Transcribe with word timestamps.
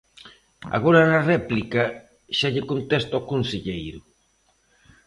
Agora 0.77 1.01
na 1.11 1.21
réplica 1.31 1.83
xa 2.37 2.49
lle 2.53 2.67
contesta 2.71 3.21
o 3.21 3.27
conselleiro. 3.31 4.01